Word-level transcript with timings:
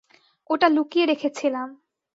ওটা 0.49 0.67
লুকিয়ে 0.69 1.05
রেখেছিলাম। 1.05 1.67